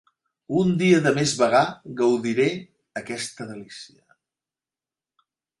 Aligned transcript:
Un 0.59 0.71
dia 0.79 1.01
de 1.07 1.11
més 1.17 1.33
vagar 1.41 1.61
gaudiré 2.01 2.47
aquesta 3.05 3.49
delícia 3.53 4.21